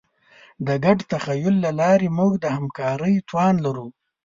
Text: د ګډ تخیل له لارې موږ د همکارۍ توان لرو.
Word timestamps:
د 0.65 0.67
ګډ 0.85 0.99
تخیل 1.11 1.55
له 1.65 1.71
لارې 1.79 2.07
موږ 2.17 2.33
د 2.39 2.45
همکارۍ 2.55 3.15
توان 3.29 3.55
لرو. 3.65 3.87